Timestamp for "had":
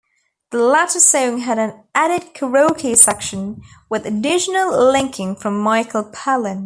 1.41-1.59